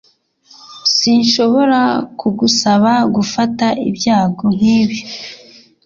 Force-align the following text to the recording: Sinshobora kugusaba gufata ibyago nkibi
Sinshobora 0.95 1.81
kugusaba 2.19 2.91
gufata 3.15 3.65
ibyago 3.89 4.45
nkibi 4.55 4.97